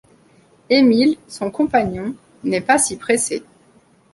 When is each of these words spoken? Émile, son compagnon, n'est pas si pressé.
Émile, 0.71 1.17
son 1.27 1.51
compagnon, 1.51 2.15
n'est 2.43 2.59
pas 2.61 2.79
si 2.79 2.97
pressé. 2.97 3.43